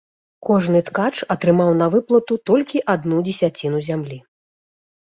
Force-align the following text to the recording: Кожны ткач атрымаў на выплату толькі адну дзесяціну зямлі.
Кожны 0.47 0.79
ткач 0.87 1.11
атрымаў 1.35 1.69
на 1.83 1.91
выплату 1.97 2.39
толькі 2.53 2.85
адну 2.95 3.17
дзесяціну 3.31 3.79
зямлі. 3.91 4.17